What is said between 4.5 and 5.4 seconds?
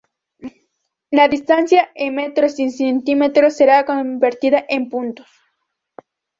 en puntos.